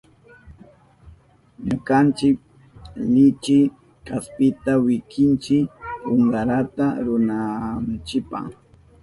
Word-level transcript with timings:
Ñukanchi 1.67 2.27
lichi 3.13 3.57
kaspita 4.07 4.71
wikinchi 4.85 5.57
punkarata 6.03 6.85
rurananchipa. 7.05 8.39